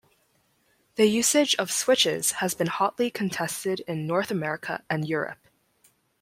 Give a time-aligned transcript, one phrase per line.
[0.95, 5.47] The usage of switches has been hotly contested in North America and Europe.